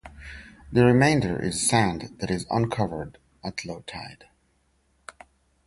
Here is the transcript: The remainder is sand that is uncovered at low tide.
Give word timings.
The 0.71 0.83
remainder 0.83 1.39
is 1.39 1.69
sand 1.69 2.15
that 2.17 2.31
is 2.31 2.47
uncovered 2.49 3.19
at 3.43 3.63
low 3.65 3.81
tide. 3.81 4.27